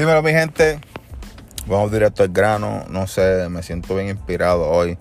Dímelo, 0.00 0.22
mi 0.22 0.30
gente. 0.30 0.80
Vamos 1.66 1.92
directo 1.92 2.22
al 2.22 2.30
grano. 2.30 2.86
No 2.88 3.06
sé, 3.06 3.50
me 3.50 3.62
siento 3.62 3.94
bien 3.94 4.08
inspirado 4.08 4.66
hoy. 4.66 4.96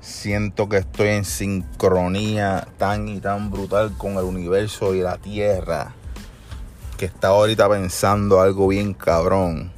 Siento 0.00 0.68
que 0.68 0.78
estoy 0.78 1.10
en 1.10 1.24
sincronía 1.24 2.66
tan 2.76 3.06
y 3.06 3.20
tan 3.20 3.52
brutal 3.52 3.96
con 3.96 4.14
el 4.14 4.24
universo 4.24 4.92
y 4.96 5.02
la 5.02 5.18
tierra. 5.18 5.94
Que 6.98 7.04
estaba 7.04 7.36
ahorita 7.36 7.68
pensando 7.68 8.40
algo 8.40 8.66
bien 8.66 8.92
cabrón. 8.92 9.70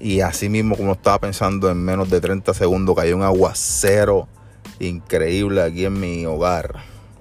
Y 0.00 0.20
así 0.20 0.48
mismo 0.48 0.76
como 0.76 0.94
estaba 0.94 1.20
pensando 1.20 1.70
en 1.70 1.76
menos 1.76 2.10
de 2.10 2.20
30 2.20 2.54
segundos 2.54 2.96
cayó 2.96 3.16
un 3.16 3.22
aguacero 3.22 4.26
increíble 4.80 5.62
aquí 5.62 5.84
en 5.84 6.00
mi 6.00 6.26
hogar. 6.26 6.74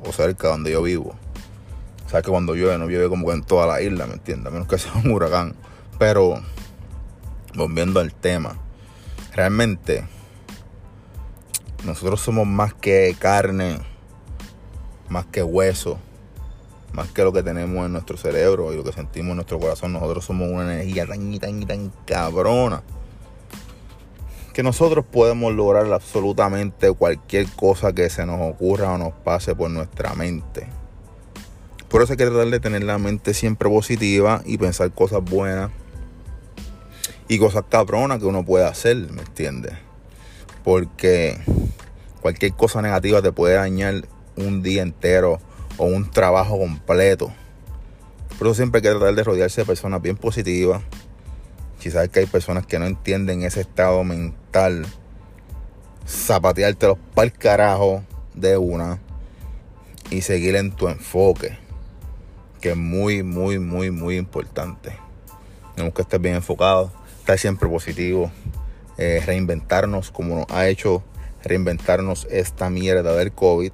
O 0.03 0.11
cerca 0.11 0.47
donde 0.47 0.71
yo 0.71 0.81
vivo. 0.81 1.13
O 2.07 2.09
sea 2.09 2.23
que 2.23 2.31
cuando 2.31 2.55
llueve 2.55 2.79
no 2.79 2.87
llueve 2.87 3.07
como 3.07 3.27
que 3.27 3.33
en 3.33 3.43
toda 3.43 3.67
la 3.67 3.83
isla, 3.83 4.07
¿me 4.07 4.13
entiendes? 4.13 4.47
A 4.47 4.49
menos 4.49 4.67
que 4.67 4.79
sea 4.79 4.93
un 4.95 5.11
huracán. 5.11 5.53
Pero 5.99 6.41
volviendo 7.55 7.99
al 7.99 8.13
tema, 8.13 8.57
realmente 9.33 10.05
nosotros 11.85 12.21
somos 12.21 12.47
más 12.47 12.73
que 12.73 13.15
carne, 13.19 13.79
más 15.07 15.25
que 15.27 15.43
hueso, 15.43 15.99
más 16.93 17.09
que 17.09 17.23
lo 17.23 17.31
que 17.31 17.43
tenemos 17.43 17.85
en 17.85 17.91
nuestro 17.91 18.17
cerebro 18.17 18.73
y 18.73 18.77
lo 18.77 18.83
que 18.83 18.91
sentimos 18.91 19.31
en 19.31 19.37
nuestro 19.37 19.59
corazón. 19.59 19.93
Nosotros 19.93 20.25
somos 20.25 20.49
una 20.49 20.73
energía 20.73 21.05
tan 21.05 21.33
y 21.33 21.39
tan 21.39 21.61
y 21.61 21.65
tan 21.65 21.91
cabrona 22.05 22.81
que 24.53 24.63
nosotros 24.63 25.05
podemos 25.05 25.53
lograr 25.53 25.91
absolutamente 25.91 26.91
cualquier 26.93 27.45
cosa 27.49 27.91
que 27.91 28.09
se 28.09 28.25
nos 28.25 28.39
ocurra 28.39 28.93
o 28.93 28.97
nos 28.97 29.13
pase 29.13 29.53
por 29.53 29.69
nuestra 29.69 30.13
mente. 30.15 30.67
Por 31.89 32.01
eso 32.01 32.13
hay 32.13 32.17
que 32.17 32.25
tratar 32.25 32.47
de 32.47 32.59
tener 32.61 32.83
la 32.83 32.97
mente 32.97 33.33
siempre 33.33 33.69
positiva 33.69 34.41
y 34.45 34.57
pensar 34.57 34.91
cosas 34.91 35.21
buenas 35.23 35.71
y 37.27 37.39
cosas 37.39 37.63
cabronas 37.69 38.19
que 38.19 38.25
uno 38.25 38.45
puede 38.45 38.65
hacer, 38.65 38.95
¿me 39.11 39.21
entiendes? 39.21 39.73
Porque 40.63 41.39
cualquier 42.21 42.53
cosa 42.53 42.81
negativa 42.81 43.21
te 43.21 43.31
puede 43.31 43.55
dañar 43.55 44.07
un 44.35 44.61
día 44.61 44.81
entero 44.81 45.39
o 45.77 45.85
un 45.85 46.09
trabajo 46.09 46.59
completo. 46.59 47.31
Por 48.37 48.47
eso 48.47 48.55
siempre 48.55 48.79
hay 48.79 48.83
que 48.83 48.89
tratar 48.89 49.15
de 49.15 49.23
rodearse 49.23 49.61
de 49.61 49.65
personas 49.65 50.01
bien 50.01 50.17
positivas. 50.17 50.81
Si 51.79 51.91
sabes 51.91 52.09
que 52.09 52.19
hay 52.19 52.25
personas 52.25 52.65
que 52.65 52.79
no 52.79 52.85
entienden 52.85 53.43
ese 53.43 53.61
estado 53.61 54.03
mental, 54.03 54.85
zapateártelos 56.07 56.97
para 57.13 57.25
el 57.25 57.33
carajo 57.33 58.03
de 58.33 58.57
una 58.57 58.99
y 60.09 60.21
seguir 60.21 60.55
en 60.55 60.71
tu 60.71 60.87
enfoque, 60.87 61.57
que 62.61 62.71
es 62.71 62.77
muy, 62.77 63.23
muy, 63.23 63.59
muy, 63.59 63.91
muy 63.91 64.17
importante. 64.17 64.97
Tenemos 65.75 65.93
que 65.93 66.01
estar 66.01 66.19
bien 66.19 66.35
enfocados 66.35 66.91
estar 67.25 67.39
siempre 67.39 67.67
positivo, 67.67 68.31
eh, 68.99 69.19
reinventarnos 69.25 70.11
como 70.11 70.35
nos 70.35 70.45
ha 70.51 70.67
hecho 70.67 71.03
reinventarnos 71.43 72.27
esta 72.29 72.69
mierda 72.69 73.15
del 73.15 73.31
COVID, 73.31 73.71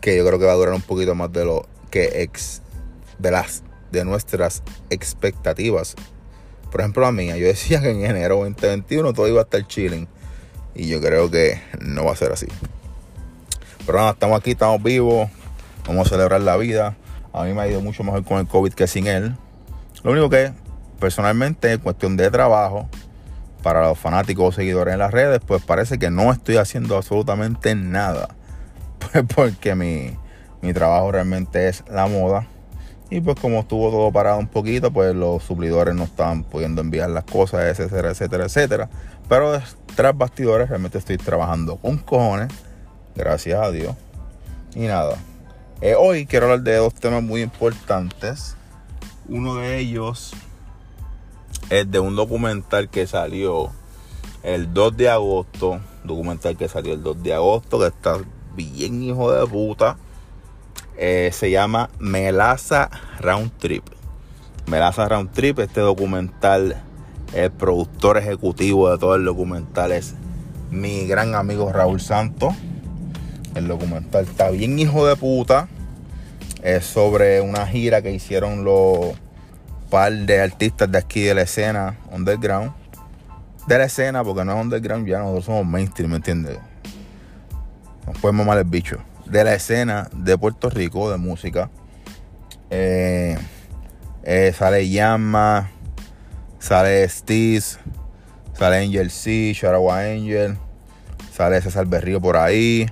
que 0.00 0.16
yo 0.16 0.24
creo 0.24 0.38
que 0.38 0.44
va 0.44 0.52
a 0.52 0.54
durar 0.54 0.74
un 0.74 0.80
poquito 0.80 1.16
más 1.16 1.32
de 1.32 1.44
lo 1.44 1.66
que 1.90 2.22
ex, 2.22 2.62
de 3.18 3.32
las 3.32 3.64
de 3.90 4.04
nuestras 4.04 4.62
expectativas. 4.90 5.96
Por 6.70 6.82
ejemplo, 6.82 7.02
la 7.02 7.10
mía, 7.10 7.36
yo 7.36 7.48
decía 7.48 7.82
que 7.82 7.90
en 7.90 8.04
enero 8.04 8.36
2021 8.36 9.12
todo 9.12 9.26
iba 9.26 9.40
a 9.40 9.44
estar 9.44 9.66
chilling 9.66 10.06
y 10.76 10.86
yo 10.86 11.00
creo 11.00 11.32
que 11.32 11.60
no 11.80 12.04
va 12.04 12.12
a 12.12 12.16
ser 12.16 12.30
así. 12.30 12.46
Pero 13.84 13.98
nada, 13.98 14.12
estamos 14.12 14.38
aquí, 14.38 14.52
estamos 14.52 14.80
vivos, 14.80 15.28
vamos 15.84 16.06
a 16.06 16.10
celebrar 16.10 16.40
la 16.42 16.56
vida. 16.56 16.96
A 17.32 17.42
mí 17.42 17.54
me 17.54 17.62
ha 17.62 17.68
ido 17.68 17.80
mucho 17.80 18.04
mejor 18.04 18.24
con 18.24 18.38
el 18.38 18.46
COVID 18.46 18.72
que 18.72 18.86
sin 18.86 19.08
él. 19.08 19.34
Lo 20.04 20.12
único 20.12 20.30
que 20.30 20.52
personalmente, 21.00 21.72
en 21.72 21.80
cuestión 21.80 22.16
de 22.16 22.30
trabajo, 22.30 22.88
para 23.62 23.82
los 23.86 23.98
fanáticos 23.98 24.48
o 24.48 24.52
seguidores 24.52 24.92
en 24.92 25.00
las 25.00 25.10
redes, 25.10 25.40
pues 25.44 25.62
parece 25.62 25.98
que 25.98 26.10
no 26.10 26.32
estoy 26.32 26.56
haciendo 26.56 26.96
absolutamente 26.96 27.74
nada. 27.74 28.28
Pues 29.12 29.24
porque 29.34 29.74
mi, 29.74 30.14
mi 30.60 30.74
trabajo 30.74 31.10
realmente 31.10 31.68
es 31.68 31.82
la 31.90 32.06
moda. 32.06 32.46
Y 33.08 33.20
pues 33.20 33.40
como 33.40 33.60
estuvo 33.60 33.90
todo 33.90 34.12
parado 34.12 34.38
un 34.38 34.46
poquito, 34.46 34.92
pues 34.92 35.14
los 35.14 35.42
suplidores 35.42 35.94
no 35.94 36.04
estaban 36.04 36.44
pudiendo 36.44 36.80
enviar 36.80 37.08
las 37.10 37.24
cosas, 37.24 37.64
etcétera, 37.64 38.10
etcétera, 38.10 38.44
etcétera. 38.44 38.90
Pero 39.28 39.60
tras 39.96 40.16
bastidores 40.16 40.68
realmente 40.68 40.98
estoy 40.98 41.16
trabajando 41.16 41.76
con 41.76 41.96
cojones, 41.96 42.48
gracias 43.16 43.58
a 43.58 43.70
Dios. 43.70 43.96
Y 44.74 44.80
nada, 44.80 45.16
eh, 45.80 45.94
hoy 45.98 46.26
quiero 46.26 46.46
hablar 46.46 46.60
de 46.60 46.76
dos 46.76 46.94
temas 46.94 47.22
muy 47.22 47.40
importantes. 47.40 48.54
Uno 49.28 49.56
de 49.56 49.78
ellos 49.78 50.34
es 51.70 51.90
de 51.90 52.00
un 52.00 52.16
documental 52.16 52.90
que 52.90 53.06
salió 53.06 53.70
el 54.42 54.74
2 54.74 54.96
de 54.96 55.08
agosto. 55.08 55.80
Documental 56.04 56.56
que 56.56 56.68
salió 56.68 56.92
el 56.92 57.02
2 57.02 57.22
de 57.22 57.34
agosto, 57.34 57.78
que 57.78 57.86
está 57.86 58.18
bien 58.54 59.02
hijo 59.02 59.32
de 59.32 59.46
puta. 59.46 59.96
Eh, 60.96 61.30
se 61.32 61.50
llama 61.50 61.88
Melaza 61.98 62.90
Round 63.20 63.52
Trip. 63.58 63.84
Melaza 64.66 65.08
Round 65.08 65.30
Trip, 65.32 65.60
este 65.60 65.80
documental, 65.80 66.82
el 67.32 67.50
productor 67.52 68.18
ejecutivo 68.18 68.90
de 68.90 68.98
todo 68.98 69.14
el 69.14 69.24
documental 69.24 69.92
es 69.92 70.14
mi 70.70 71.06
gran 71.06 71.34
amigo 71.34 71.72
Raúl 71.72 72.00
Santos. 72.00 72.54
El 73.54 73.68
documental 73.68 74.24
está 74.24 74.50
bien 74.50 74.78
hijo 74.78 75.06
de 75.06 75.16
puta. 75.16 75.68
Es 76.62 76.84
sobre 76.84 77.40
una 77.40 77.66
gira 77.66 78.02
que 78.02 78.12
hicieron 78.12 78.64
los 78.64 79.14
par 79.90 80.12
de 80.12 80.40
artistas 80.40 80.90
de 80.90 80.98
aquí 80.98 81.22
de 81.22 81.34
la 81.34 81.42
escena 81.42 81.98
underground. 82.10 82.72
De 83.66 83.76
la 83.76 83.84
escena, 83.84 84.24
porque 84.24 84.44
no 84.44 84.52
es 84.52 84.64
underground 84.64 85.06
ya, 85.06 85.18
nosotros 85.18 85.44
somos 85.44 85.66
mainstream, 85.66 86.10
¿me 86.10 86.16
entiendes? 86.16 86.58
Nos 88.06 88.16
podemos 88.18 88.46
mal 88.46 88.58
el 88.58 88.64
bicho. 88.64 88.98
De 89.26 89.44
la 89.44 89.54
escena 89.54 90.08
de 90.12 90.38
Puerto 90.38 90.70
Rico, 90.70 91.10
de 91.10 91.18
música. 91.18 91.70
Eh, 92.70 93.36
eh, 94.22 94.52
sale 94.56 94.88
Yama, 94.88 95.70
sale 96.58 97.08
Steez, 97.08 97.78
sale 98.54 98.84
Angel 98.84 99.10
C, 99.10 99.52
Sharawa 99.54 100.00
Angel, 100.00 100.56
sale 101.32 101.60
César 101.60 101.86
Berrío 101.86 102.20
por 102.20 102.36
ahí. 102.36 102.86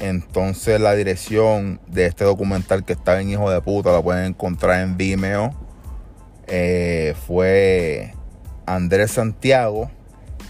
Entonces 0.00 0.80
la 0.80 0.94
dirección 0.94 1.80
de 1.86 2.06
este 2.06 2.24
documental 2.24 2.84
que 2.84 2.92
está 2.92 3.20
en 3.20 3.30
Hijo 3.30 3.50
de 3.50 3.60
Puta 3.60 3.92
la 3.92 4.02
pueden 4.02 4.26
encontrar 4.26 4.80
en 4.80 4.96
Vimeo 4.96 5.65
eh, 6.46 7.14
fue 7.26 8.12
Andrés 8.66 9.12
Santiago 9.12 9.90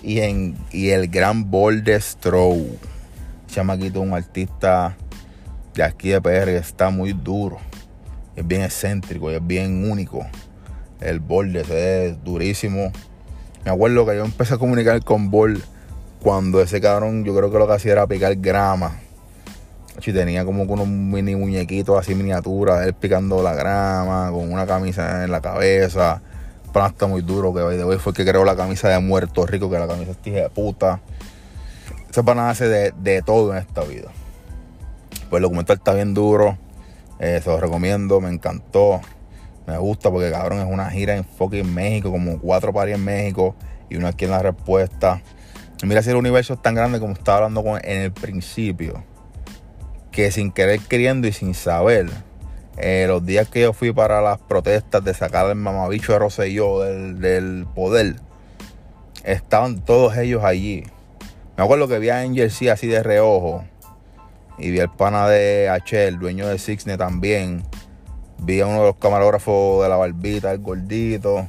y, 0.03 0.21
en, 0.21 0.57
y 0.73 0.91
el 0.91 1.09
gran 1.09 1.51
Bolde 1.51 2.01
Strow. 2.01 2.67
Chamaquito, 3.49 4.01
un 4.01 4.15
artista 4.15 4.97
de 5.75 5.83
aquí 5.83 6.11
de 6.11 6.21
PR 6.21 6.47
que 6.47 6.57
está 6.57 6.91
muy 6.91 7.13
duro. 7.13 7.59
Es 8.35 8.47
bien 8.47 8.63
excéntrico 8.63 9.31
y 9.31 9.35
es 9.37 9.47
bien 9.47 9.91
único. 9.91 10.27
El 11.01 11.21
Bolde 11.21 12.09
es 12.09 12.23
durísimo. 12.25 12.93
Me 13.65 13.71
acuerdo 13.71 14.07
que 14.07 14.17
yo 14.17 14.25
empecé 14.25 14.55
a 14.55 14.59
comunicar 14.59 15.03
con 15.03 15.31
Bol 15.31 15.63
cuando 16.21 16.61
ese 16.61 16.81
cabrón, 16.81 17.25
yo 17.25 17.35
creo 17.37 17.51
que 17.51 17.59
lo 17.59 17.67
que 17.67 17.75
hacía 17.75 17.93
era 17.93 18.07
picar 18.07 18.35
grama 18.37 19.01
y 20.05 20.13
tenía 20.13 20.45
como 20.45 20.65
unos 20.65 20.87
mini 20.87 21.35
muñequitos 21.35 21.99
así 21.99 22.15
miniaturas, 22.15 22.87
él 22.87 22.95
picando 22.95 23.43
la 23.43 23.55
grama, 23.55 24.31
con 24.31 24.53
una 24.53 24.67
camisa 24.67 25.25
en 25.25 25.31
la 25.31 25.41
cabeza. 25.41 26.23
Plasta 26.73 27.07
muy 27.07 27.23
duro, 27.23 27.55
que 27.55 27.61
de 27.61 27.85
hoy 27.85 27.97
fue 27.99 28.11
el 28.11 28.17
que 28.17 28.25
creó 28.25 28.45
la 28.45 28.57
camisa 28.57 28.89
de 28.89 28.99
Muerto 28.99 29.47
Rico, 29.47 29.71
que 29.71 29.79
la 29.79 29.87
camisa 29.87 30.11
es 30.13 30.23
de 30.23 30.51
puta. 30.51 31.01
Ese 32.11 32.23
pana 32.23 32.51
hace 32.51 32.69
de, 32.69 32.93
de, 32.99 33.23
todo 33.23 33.53
en 33.53 33.59
esta 33.59 33.83
vida. 33.83 34.11
Pues 35.31 35.39
el 35.39 35.43
documental 35.43 35.77
está 35.79 35.95
bien 35.95 36.13
duro. 36.13 36.59
Eh, 37.19 37.41
se 37.43 37.49
lo 37.49 37.59
recomiendo, 37.59 38.21
me 38.21 38.29
encantó. 38.29 39.01
Me 39.67 39.79
gusta 39.79 40.11
porque 40.11 40.31
cabrón 40.31 40.59
es 40.59 40.67
una 40.67 40.91
gira 40.91 41.17
en 41.17 41.25
fucking 41.25 41.75
México, 41.75 42.11
como 42.11 42.39
cuatro 42.39 42.73
paris 42.73 42.95
en 42.95 43.05
México 43.05 43.57
y 43.89 43.97
una 43.97 44.09
aquí 44.09 44.27
en 44.27 44.31
la 44.33 44.41
respuesta. 44.41 45.23
mira 45.83 46.03
si 46.03 46.11
el 46.11 46.17
universo 46.17 46.55
es 46.55 46.63
tan 46.63 46.75
grande 46.75 47.01
como 47.01 47.15
estaba 47.15 47.39
hablando 47.39 47.79
en 47.83 48.03
el 48.03 48.13
principio 48.13 49.03
que 50.17 50.33
sin 50.33 50.51
querer 50.51 50.81
queriendo 50.81 51.29
y 51.29 51.33
sin 51.33 51.53
saber, 51.53 52.09
eh, 52.79 53.05
los 53.07 53.27
días 53.27 53.51
que 53.51 53.61
yo 53.61 53.75
fui 53.75 53.93
para 53.93 54.23
las 54.23 54.39
protestas 54.39 55.05
de 55.05 55.13
sacar 55.13 55.45
al 55.45 55.57
mamabicho 55.57 56.15
de 56.15 56.19
Rosselló 56.19 56.81
del, 56.81 57.21
del 57.21 57.67
poder, 57.75 58.17
estaban 59.25 59.85
todos 59.85 60.17
ellos 60.17 60.43
allí. 60.43 60.85
Me 61.59 61.65
acuerdo 61.65 61.87
que 61.87 61.99
vi 61.99 62.09
a 62.09 62.21
Angel 62.21 62.51
C 62.51 62.71
así 62.71 62.87
de 62.87 63.03
reojo. 63.03 63.63
Y 64.57 64.71
vi 64.71 64.81
al 64.81 64.91
pana 64.91 65.29
de 65.29 65.69
H, 65.69 66.09
el 66.09 66.19
dueño 66.19 66.49
de 66.49 66.59
Sixne 66.59 66.97
también. 66.97 67.63
Vi 68.39 68.63
a 68.63 68.67
uno 68.67 68.81
de 68.81 68.87
los 68.87 68.97
camarógrafos 68.97 69.83
de 69.83 69.91
la 69.91 69.97
barbita, 69.97 70.51
el 70.51 70.61
gordito. 70.61 71.47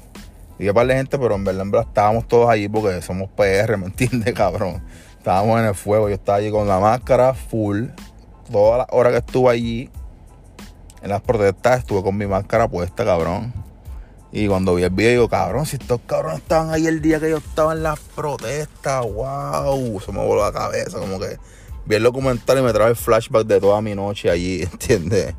Vi 0.60 0.68
a 0.68 0.74
par 0.74 0.88
de 0.88 0.96
gente, 0.96 1.18
pero 1.18 1.36
en 1.36 1.46
verdad, 1.46 1.62
en 1.62 1.72
verdad 1.72 1.88
estábamos 1.88 2.28
todos 2.28 2.50
allí 2.50 2.68
porque 2.68 3.02
somos 3.02 3.30
PR, 3.30 3.78
¿me 3.78 3.86
entiendes, 3.86 4.34
cabrón? 4.36 4.84
Estábamos 5.18 5.58
en 5.62 5.68
el 5.68 5.75
fuego. 5.75 6.10
Yo 6.10 6.16
estaba 6.16 6.40
allí 6.40 6.52
con 6.52 6.68
la 6.68 6.80
máscara 6.80 7.34
full 7.34 7.86
toda 8.51 8.79
la 8.79 8.88
hora 8.91 9.11
que 9.11 9.17
estuve 9.17 9.51
allí 9.51 9.89
en 11.01 11.09
las 11.09 11.21
protestas, 11.21 11.79
estuve 11.79 12.03
con 12.03 12.17
mi 12.17 12.25
máscara 12.25 12.67
puesta, 12.67 13.05
cabrón. 13.05 13.53
Y 14.31 14.47
cuando 14.47 14.75
vi 14.75 14.83
el 14.83 14.89
video, 14.89 15.11
digo, 15.11 15.29
cabrón, 15.29 15.65
si 15.65 15.77
estos 15.77 16.01
cabrones 16.05 16.39
estaban 16.39 16.71
ahí 16.71 16.85
el 16.88 17.01
día 17.01 17.19
que 17.19 17.29
yo 17.29 17.38
estaba 17.38 17.73
en 17.73 17.83
las 17.83 17.99
protestas, 17.99 19.05
wow, 19.05 19.99
se 20.01 20.11
me 20.11 20.25
voló 20.25 20.44
la 20.44 20.51
cabeza, 20.51 20.99
como 20.99 21.19
que 21.19 21.38
vi 21.85 21.95
el 21.95 22.03
documental 22.03 22.59
y 22.59 22.61
me 22.61 22.73
trae 22.73 22.89
el 22.89 22.95
flashback 22.95 23.47
de 23.47 23.59
toda 23.59 23.81
mi 23.81 23.95
noche 23.95 24.29
allí, 24.29 24.61
¿entiendes? 24.71 25.33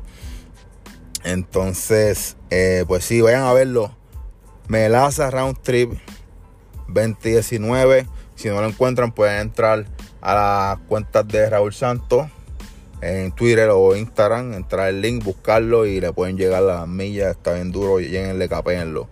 Entonces, 1.23 2.37
eh, 2.49 2.85
pues 2.87 3.05
sí, 3.05 3.21
vayan 3.21 3.43
a 3.43 3.53
verlo. 3.53 3.95
Melaza 4.67 5.29
Round 5.29 5.61
Trip 5.61 5.93
2019. 6.87 8.07
Si 8.35 8.47
no 8.47 8.61
lo 8.61 8.67
encuentran, 8.67 9.11
pueden 9.11 9.39
entrar 9.41 9.85
a 10.21 10.33
las 10.33 10.87
cuentas 10.87 11.27
de 11.27 11.49
Raúl 11.49 11.73
Santos 11.73 12.27
en 13.01 13.31
Twitter 13.31 13.69
o 13.69 13.95
Instagram, 13.95 14.53
entrar 14.53 14.89
el 14.89 15.01
link, 15.01 15.23
buscarlo 15.23 15.85
y 15.85 16.01
le 16.01 16.11
pueden 16.11 16.37
llegar 16.37 16.63
las 16.63 16.87
millas. 16.87 17.31
Está 17.31 17.53
bien 17.53 17.71
duro, 17.71 17.99
lléguenle, 17.99 18.49
capéenlo. 18.49 19.07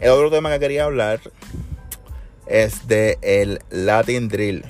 El 0.00 0.10
otro 0.10 0.30
tema 0.30 0.50
que 0.50 0.60
quería 0.60 0.84
hablar 0.84 1.20
es 2.46 2.86
de 2.86 3.18
el 3.22 3.60
Latin 3.70 4.28
Drill. 4.28 4.64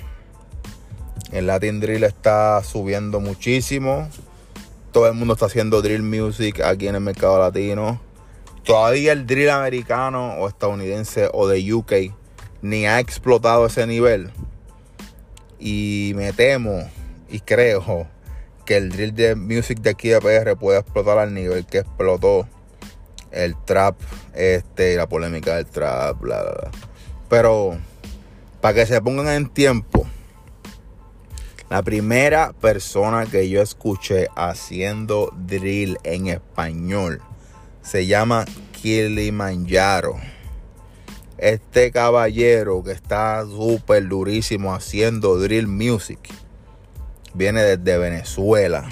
El 1.31 1.47
Latin 1.47 1.79
Drill 1.79 2.03
está 2.03 2.63
subiendo 2.63 3.19
muchísimo. 3.19 4.09
Todo 4.91 5.07
el 5.07 5.13
mundo 5.13 5.35
está 5.35 5.45
haciendo 5.45 5.81
drill 5.83 6.01
music 6.01 6.61
aquí 6.61 6.87
en 6.87 6.95
el 6.95 7.01
mercado 7.01 7.37
latino. 7.37 8.01
Todavía 8.63 9.11
el 9.11 9.27
drill 9.27 9.49
americano 9.49 10.35
o 10.39 10.47
estadounidense 10.47 11.29
o 11.31 11.47
de 11.47 11.73
UK 11.73 11.93
ni 12.61 12.87
ha 12.87 12.99
explotado 12.99 13.67
ese 13.67 13.85
nivel. 13.85 14.31
Y 15.59 16.13
me 16.15 16.33
temo 16.33 16.89
y 17.29 17.39
creo 17.39 18.07
que 18.65 18.77
el 18.77 18.89
drill 18.89 19.15
de 19.15 19.35
music 19.35 19.79
de 19.81 19.91
aquí 19.91 20.09
de 20.09 20.19
PR 20.19 20.55
puede 20.55 20.79
explotar 20.79 21.17
al 21.17 21.33
nivel 21.33 21.65
que 21.65 21.79
explotó 21.79 22.47
el 23.31 23.55
trap, 23.65 23.99
este, 24.33 24.95
la 24.95 25.07
polémica 25.07 25.55
del 25.55 25.65
trap, 25.65 26.19
bla, 26.19 26.43
bla. 26.43 26.71
Pero 27.29 27.77
para 28.61 28.73
que 28.73 28.85
se 28.85 29.01
pongan 29.01 29.27
en 29.29 29.49
tiempo, 29.49 30.05
la 31.69 31.83
primera 31.83 32.53
persona 32.53 33.25
que 33.25 33.49
yo 33.49 33.61
escuché 33.61 34.27
haciendo 34.35 35.31
drill 35.47 35.97
en 36.03 36.27
español 36.27 37.21
se 37.81 38.07
llama 38.07 38.45
Kilimanjaro. 38.71 40.15
Este 41.37 41.91
caballero 41.91 42.83
que 42.83 42.91
está 42.91 43.45
súper 43.45 44.07
durísimo 44.07 44.73
haciendo 44.73 45.39
drill 45.39 45.67
music 45.67 46.19
viene 47.33 47.63
desde 47.63 47.97
Venezuela. 47.97 48.89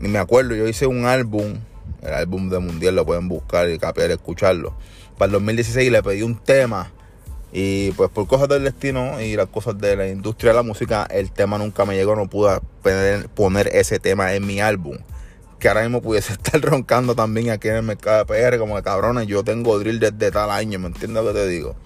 Y 0.00 0.08
me 0.08 0.18
acuerdo, 0.18 0.54
yo 0.54 0.66
hice 0.68 0.86
un 0.86 1.06
álbum, 1.06 1.54
el 2.02 2.14
álbum 2.14 2.50
de 2.50 2.58
Mundial, 2.58 2.96
lo 2.96 3.06
pueden 3.06 3.28
buscar 3.28 3.70
y 3.70 3.78
capiar, 3.78 4.10
escucharlo. 4.10 4.76
Para 5.16 5.26
el 5.26 5.32
2016 5.32 5.90
le 5.90 6.02
pedí 6.02 6.22
un 6.22 6.36
tema 6.36 6.92
y 7.52 7.92
pues 7.92 8.10
por 8.10 8.26
cosas 8.26 8.48
del 8.48 8.64
destino 8.64 9.20
y 9.20 9.36
las 9.36 9.46
cosas 9.46 9.78
de 9.78 9.96
la 9.96 10.08
industria 10.08 10.52
de 10.52 10.56
la 10.56 10.62
música, 10.62 11.06
el 11.10 11.30
tema 11.30 11.56
nunca 11.56 11.86
me 11.86 11.94
llegó, 11.94 12.14
no 12.14 12.28
pude 12.28 12.60
poner 13.34 13.68
ese 13.68 13.98
tema 13.98 14.34
en 14.34 14.46
mi 14.46 14.60
álbum. 14.60 14.98
Que 15.58 15.68
ahora 15.68 15.82
mismo 15.82 16.02
pudiese 16.02 16.32
estar 16.34 16.60
roncando 16.60 17.14
también 17.14 17.50
aquí 17.50 17.68
en 17.68 17.76
el 17.76 17.82
mercado 17.82 18.24
de 18.24 18.50
PR, 18.50 18.58
como 18.58 18.76
de 18.76 18.82
cabrones, 18.82 19.26
yo 19.26 19.42
tengo 19.42 19.78
drill 19.78 20.00
desde 20.00 20.30
tal 20.30 20.50
año, 20.50 20.78
¿me 20.78 20.88
entiendes 20.88 21.24
lo 21.24 21.32
que 21.32 21.38
te 21.38 21.48
digo? 21.48 21.76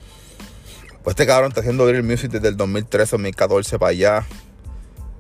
Pues 1.05 1.13
este 1.13 1.27
cabrón 1.27 1.51
está 1.51 1.61
haciendo 1.61 1.87
drill 1.87 2.03
music 2.03 2.31
desde 2.33 2.49
el 2.49 2.57
2013, 2.57 3.13
2014 3.13 3.79
para 3.79 3.91
allá. 3.91 4.27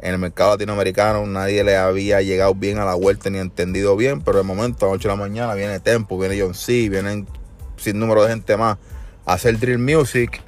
En 0.02 0.14
el 0.14 0.19
mercado 0.19 0.52
latinoamericano 0.52 1.26
nadie 1.26 1.62
le 1.62 1.76
había 1.76 2.23
llegado 2.23 2.55
bien 2.55 2.79
a 2.79 2.85
la 2.85 2.94
vuelta 2.94 3.29
ni 3.29 3.38
entendido 3.38 3.97
bien, 3.97 4.23
pero 4.23 4.38
de 4.38 4.44
momento 4.44 4.87
a 4.87 4.88
las 4.88 4.97
8 4.97 5.08
de 5.08 5.14
la 5.14 5.20
mañana 5.20 5.55
viene 5.55 5.79
Tempo, 5.79 6.19
viene 6.19 6.41
John 6.41 6.55
C, 6.55 6.88
vienen 6.88 7.29
sin 7.76 7.99
número 7.99 8.23
de 8.23 8.31
gente 8.31 8.56
más 8.56 8.79
hacer 9.26 9.58
drill 9.58 9.79
music 9.79 10.43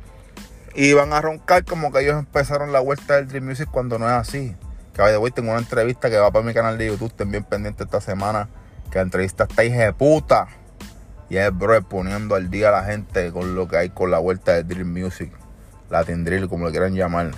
y 0.74 0.92
van 0.94 1.12
a 1.12 1.20
roncar 1.20 1.64
como 1.64 1.92
que 1.92 2.00
ellos 2.00 2.18
empezaron 2.18 2.72
la 2.72 2.80
vuelta 2.80 3.16
del 3.16 3.28
drill 3.28 3.42
music 3.42 3.68
cuando 3.70 3.98
no 3.98 4.06
es 4.06 4.14
así. 4.14 4.56
Que 4.94 5.02
de 5.02 5.16
hoy 5.16 5.30
tengo 5.30 5.50
una 5.50 5.60
entrevista 5.60 6.10
que 6.10 6.16
va 6.16 6.30
para 6.30 6.44
mi 6.44 6.54
canal 6.54 6.78
de 6.78 6.86
YouTube, 6.86 7.08
estén 7.08 7.30
bien 7.30 7.44
pendiente 7.44 7.84
esta 7.84 8.00
semana, 8.00 8.48
que 8.90 8.98
la 8.98 9.02
entrevista 9.02 9.44
está 9.44 9.64
hija 9.64 9.84
de 9.84 9.92
puta. 9.92 10.48
Y 11.28 11.36
es 11.36 11.56
bro 11.56 11.82
poniendo 11.82 12.34
al 12.34 12.50
día 12.50 12.68
a 12.68 12.72
la 12.72 12.84
gente 12.84 13.32
con 13.32 13.54
lo 13.54 13.68
que 13.68 13.78
hay 13.78 13.90
con 13.90 14.10
la 14.10 14.18
vuelta 14.18 14.52
del 14.52 14.68
drill 14.68 14.84
music, 14.84 15.32
Latin 15.88 16.24
drill, 16.24 16.48
como 16.48 16.64
lo 16.64 16.70
quieran 16.70 16.94
llamar. 16.94 17.30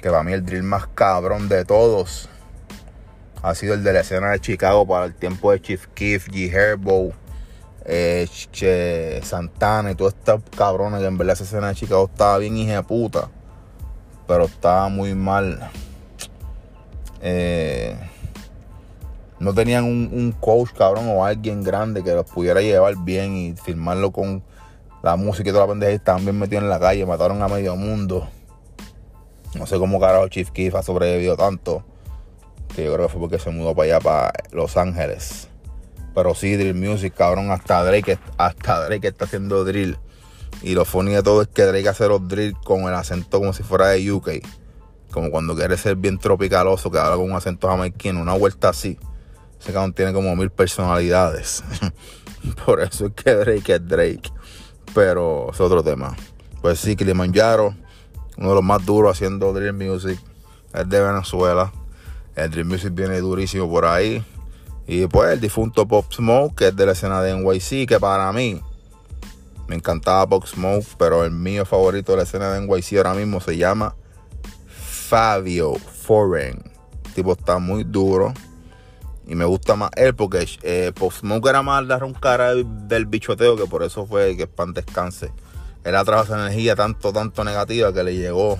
Que 0.00 0.10
para 0.10 0.22
mí 0.22 0.32
el 0.32 0.44
drill 0.44 0.62
más 0.62 0.86
cabrón 0.88 1.48
de 1.48 1.64
todos 1.64 2.28
ha 3.42 3.54
sido 3.54 3.74
el 3.74 3.84
de 3.84 3.92
la 3.92 4.00
escena 4.00 4.30
de 4.30 4.40
Chicago 4.40 4.86
para 4.86 5.06
el 5.06 5.14
tiempo 5.14 5.52
de 5.52 5.60
Chief 5.60 5.86
Keef, 5.94 6.28
G. 6.28 6.52
Herbo 6.52 7.12
eh, 7.84 9.20
Santana 9.22 9.92
y 9.92 9.94
todos 9.94 10.14
estos 10.14 10.42
cabrones 10.56 11.00
que 11.00 11.06
en 11.06 11.16
verdad 11.16 11.34
esa 11.34 11.44
escena 11.44 11.68
de 11.68 11.74
Chicago 11.74 12.08
estaba 12.10 12.38
bien 12.38 12.56
hija 12.56 12.74
de 12.74 12.82
puta. 12.82 13.30
Pero 14.26 14.44
estaba 14.44 14.88
muy 14.88 15.14
mal. 15.14 15.70
Eh, 17.22 17.96
no 19.38 19.54
tenían 19.54 19.84
un, 19.84 20.34
coach 20.38 20.70
cabrón 20.76 21.08
o 21.08 21.24
alguien 21.24 21.62
grande 21.62 22.02
que 22.04 22.12
los 22.12 22.26
pudiera 22.26 22.60
llevar 22.60 22.94
bien 22.96 23.36
y 23.36 23.54
filmarlo 23.54 24.10
con 24.10 24.42
la 25.02 25.16
música 25.16 25.48
y 25.48 25.52
toda 25.52 25.66
la 25.66 25.72
pendeja. 25.72 25.92
Estaban 25.92 26.24
bien 26.24 26.38
metidos 26.38 26.64
en 26.64 26.70
la 26.70 26.78
calle, 26.78 27.06
mataron 27.06 27.40
a 27.42 27.48
medio 27.48 27.74
mundo. 27.76 28.28
No 29.54 29.66
sé 29.66 29.78
cómo 29.78 30.00
carajo 30.00 30.28
Chief 30.28 30.50
Keef 30.50 30.74
ha 30.74 30.82
sobrevivido 30.82 31.36
tanto. 31.36 31.84
Que 32.74 32.84
yo 32.84 32.94
creo 32.94 33.06
que 33.06 33.12
fue 33.12 33.20
porque 33.20 33.38
se 33.38 33.50
mudó 33.50 33.74
para 33.74 33.96
allá, 33.96 34.00
para 34.00 34.32
Los 34.52 34.76
Ángeles. 34.76 35.48
Pero 36.14 36.34
sí, 36.34 36.56
drill 36.56 36.74
music, 36.74 37.14
cabrón. 37.14 37.50
Hasta 37.50 37.82
Drake, 37.84 38.18
hasta 38.36 38.86
Drake 38.86 39.08
está 39.08 39.24
haciendo 39.24 39.64
drill. 39.64 39.98
Y 40.62 40.74
lo 40.74 40.84
funny 40.84 41.12
de 41.12 41.22
todo 41.22 41.42
es 41.42 41.48
que 41.48 41.62
Drake 41.62 41.88
hace 41.88 42.08
los 42.08 42.26
drill 42.26 42.54
con 42.64 42.82
el 42.82 42.94
acento 42.94 43.38
como 43.38 43.52
si 43.52 43.62
fuera 43.62 43.88
de 43.88 44.10
UK. 44.10 44.30
Como 45.12 45.30
cuando 45.30 45.54
quiere 45.54 45.76
ser 45.76 45.96
bien 45.96 46.18
tropicaloso, 46.18 46.90
que 46.90 46.98
habla 46.98 47.16
con 47.16 47.30
un 47.30 47.36
acento 47.36 47.68
jamaiquino, 47.68 48.20
una 48.20 48.34
vuelta 48.34 48.70
así. 48.70 48.98
Ese 49.60 49.72
cabrón 49.72 49.92
tiene 49.92 50.12
como 50.12 50.34
mil 50.36 50.50
personalidades. 50.50 51.64
Por 52.66 52.80
eso 52.80 53.06
es 53.06 53.12
que 53.12 53.34
Drake 53.34 53.74
es 53.74 53.88
Drake. 53.88 54.30
Pero 54.94 55.50
es 55.52 55.60
otro 55.60 55.82
tema. 55.82 56.16
Pues 56.60 56.80
sí, 56.80 56.96
Kilimanjaro, 56.96 57.74
uno 58.38 58.50
de 58.50 58.54
los 58.54 58.64
más 58.64 58.86
duros 58.86 59.12
haciendo 59.12 59.52
drill 59.52 59.72
music. 59.72 60.18
Es 60.72 60.88
de 60.88 61.02
Venezuela. 61.02 61.72
El 62.36 62.50
drill 62.50 62.66
music 62.66 62.94
viene 62.94 63.18
durísimo 63.20 63.68
por 63.68 63.84
ahí. 63.84 64.24
Y 64.86 65.06
pues 65.06 65.32
el 65.32 65.40
difunto 65.40 65.86
Pop 65.86 66.06
Smoke, 66.10 66.54
que 66.56 66.68
es 66.68 66.76
de 66.76 66.86
la 66.86 66.92
escena 66.92 67.20
de 67.20 67.36
NYC, 67.36 67.86
que 67.86 67.98
para 68.00 68.32
mí 68.32 68.62
me 69.66 69.74
encantaba 69.74 70.26
Pop 70.26 70.46
Smoke, 70.46 70.86
pero 70.96 71.24
el 71.24 71.32
mío 71.32 71.66
favorito 71.66 72.12
de 72.12 72.18
la 72.18 72.22
escena 72.22 72.52
de 72.52 72.60
NYC 72.60 72.96
ahora 72.96 73.14
mismo 73.14 73.40
se 73.40 73.56
llama 73.56 73.94
Fabio 74.66 75.74
Foreign. 75.74 76.62
El 77.06 77.12
tipo 77.12 77.32
está 77.32 77.58
muy 77.58 77.84
duro. 77.84 78.32
Y 79.26 79.34
me 79.34 79.44
gusta 79.44 79.74
más 79.74 79.90
él 79.96 80.14
porque 80.14 80.48
eh, 80.62 80.92
Pop 80.94 81.12
Smoke 81.12 81.50
era 81.50 81.62
más 81.62 81.86
dar 81.86 82.04
un 82.04 82.14
cara 82.14 82.54
del 82.54 83.06
bichoteo, 83.06 83.56
que 83.56 83.66
por 83.66 83.82
eso 83.82 84.06
fue 84.06 84.36
que 84.36 84.46
pan 84.46 84.72
descanse. 84.72 85.32
Él 85.88 85.96
atrajo 85.96 86.24
esa 86.24 86.34
energía 86.34 86.76
tanto, 86.76 87.14
tanto 87.14 87.44
negativa 87.44 87.94
que 87.94 88.04
le 88.04 88.14
llegó 88.14 88.58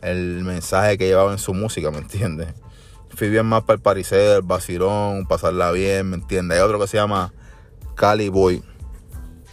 el 0.00 0.42
mensaje 0.42 0.98
que 0.98 1.06
llevaba 1.06 1.30
en 1.30 1.38
su 1.38 1.54
música, 1.54 1.92
¿me 1.92 1.98
entiendes? 1.98 2.48
Fui 3.14 3.28
bien 3.28 3.46
más 3.46 3.62
para 3.62 3.76
el 3.76 3.80
parecer, 3.80 4.38
el 4.38 4.42
vacilón, 4.42 5.26
pasarla 5.26 5.70
bien, 5.70 6.10
¿me 6.10 6.16
entiendes? 6.16 6.58
Hay 6.58 6.64
otro 6.64 6.80
que 6.80 6.88
se 6.88 6.96
llama 6.96 7.32
Cali 7.94 8.28
Boy. 8.28 8.60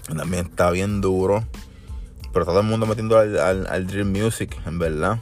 También 0.08 0.48
está 0.48 0.72
bien 0.72 1.00
duro. 1.00 1.46
Pero 2.34 2.42
está 2.42 2.54
todo 2.54 2.62
el 2.62 2.66
mundo 2.66 2.88
metiendo 2.88 3.20
al, 3.20 3.86
Dream 3.86 4.12
Music, 4.12 4.58
en 4.66 4.80
verdad. 4.80 5.20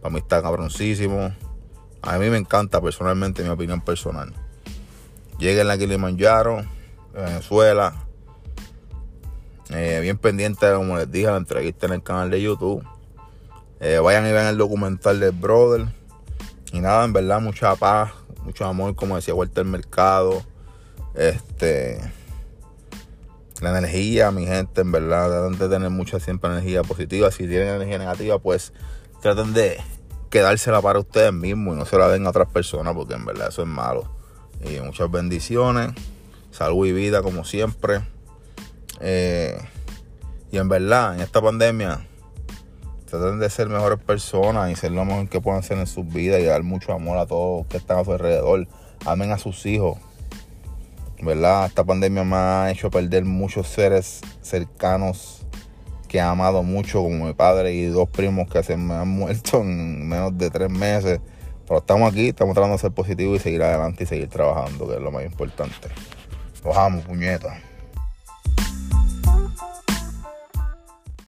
Para 0.00 0.14
mí 0.14 0.20
está 0.20 0.40
cabroncísimo. 0.40 1.34
A 2.00 2.16
mí 2.16 2.30
me 2.30 2.38
encanta 2.38 2.80
personalmente, 2.80 3.42
mi 3.42 3.50
opinión 3.50 3.82
personal. 3.82 4.32
Lleguen 5.38 5.70
a 5.70 5.76
Kilimanjaro, 5.76 6.64
Venezuela. 7.12 8.07
Eh, 9.70 9.98
bien 10.00 10.16
pendiente, 10.16 10.72
como 10.72 10.96
les 10.96 11.10
dije, 11.10 11.26
la 11.26 11.36
entrevista 11.36 11.86
en 11.86 11.92
el 11.92 12.02
canal 12.02 12.30
de 12.30 12.40
YouTube. 12.40 12.84
Eh, 13.80 13.98
vayan 13.98 14.26
y 14.26 14.32
vean 14.32 14.46
el 14.46 14.58
documental 14.58 15.20
del 15.20 15.32
Brother. 15.32 15.86
Y 16.72 16.80
nada, 16.80 17.04
en 17.04 17.12
verdad, 17.12 17.40
mucha 17.40 17.74
paz, 17.76 18.12
mucho 18.44 18.64
amor, 18.64 18.94
como 18.94 19.16
decía 19.16 19.34
al 19.34 19.64
Mercado. 19.66 20.42
Este. 21.14 22.00
La 23.60 23.76
energía, 23.76 24.30
mi 24.30 24.46
gente, 24.46 24.82
en 24.82 24.92
verdad, 24.92 25.28
traten 25.28 25.58
de 25.58 25.68
tener 25.68 25.90
mucha 25.90 26.20
siempre 26.20 26.50
energía 26.50 26.82
positiva. 26.82 27.30
Si 27.30 27.46
tienen 27.48 27.68
energía 27.68 27.98
negativa, 27.98 28.38
pues 28.38 28.72
traten 29.20 29.52
de 29.52 29.78
quedársela 30.30 30.80
para 30.80 31.00
ustedes 31.00 31.32
mismos 31.32 31.74
y 31.74 31.78
no 31.78 31.84
se 31.84 31.98
la 31.98 32.08
den 32.08 32.26
a 32.26 32.30
otras 32.30 32.48
personas, 32.48 32.94
porque 32.94 33.14
en 33.14 33.24
verdad 33.24 33.48
eso 33.48 33.62
es 33.62 33.68
malo. 33.68 34.08
Y 34.64 34.80
muchas 34.80 35.10
bendiciones, 35.10 35.90
salud 36.52 36.86
y 36.86 36.92
vida, 36.92 37.22
como 37.22 37.44
siempre. 37.44 38.02
Eh, 39.00 39.58
y 40.50 40.58
en 40.58 40.68
verdad, 40.68 41.14
en 41.14 41.20
esta 41.20 41.40
pandemia, 41.40 42.06
traten 43.08 43.38
de 43.38 43.50
ser 43.50 43.68
mejores 43.68 43.98
personas 43.98 44.70
y 44.70 44.76
ser 44.76 44.92
lo 44.92 45.04
mejor 45.04 45.28
que 45.28 45.40
puedan 45.40 45.60
hacer 45.60 45.78
en 45.78 45.86
sus 45.86 46.06
vidas 46.06 46.40
y 46.40 46.44
dar 46.44 46.62
mucho 46.62 46.92
amor 46.92 47.18
a 47.18 47.26
todos 47.26 47.66
que 47.66 47.76
están 47.76 47.98
a 47.98 48.04
su 48.04 48.12
alrededor. 48.12 48.66
Amen 49.04 49.32
a 49.32 49.38
sus 49.38 49.64
hijos. 49.66 49.98
¿verdad? 51.20 51.66
Esta 51.66 51.84
pandemia 51.84 52.24
me 52.24 52.36
ha 52.36 52.70
hecho 52.70 52.90
perder 52.90 53.24
muchos 53.24 53.66
seres 53.66 54.20
cercanos 54.40 55.46
que 56.08 56.18
he 56.18 56.20
amado 56.20 56.62
mucho, 56.62 57.02
como 57.02 57.26
mi 57.26 57.34
padre 57.34 57.74
y 57.74 57.86
dos 57.86 58.08
primos 58.08 58.48
que 58.48 58.62
se 58.62 58.76
me 58.76 58.94
han 58.94 59.08
muerto 59.18 59.60
en 59.60 60.08
menos 60.08 60.36
de 60.38 60.50
tres 60.50 60.70
meses. 60.70 61.20
Pero 61.66 61.80
estamos 61.80 62.10
aquí, 62.10 62.28
estamos 62.28 62.54
tratando 62.54 62.76
de 62.76 62.80
ser 62.80 62.92
positivos 62.92 63.40
y 63.40 63.42
seguir 63.42 63.62
adelante 63.62 64.04
y 64.04 64.06
seguir 64.06 64.28
trabajando, 64.28 64.88
que 64.88 64.94
es 64.94 65.00
lo 65.00 65.10
más 65.10 65.24
importante. 65.24 65.88
Los 66.64 66.76
amo, 66.76 67.00
puñetas. 67.02 67.67